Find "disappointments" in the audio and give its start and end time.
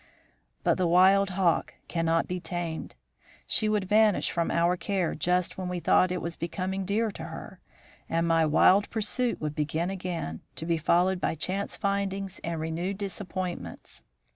12.97-14.03